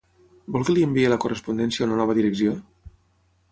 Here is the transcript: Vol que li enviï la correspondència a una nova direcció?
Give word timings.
Vol 0.55 0.63
que 0.69 0.73
li 0.77 0.85
enviï 0.85 1.05
la 1.13 1.19
correspondència 1.27 1.85
a 1.85 1.89
una 1.91 2.01
nova 2.01 2.17
direcció? 2.21 2.57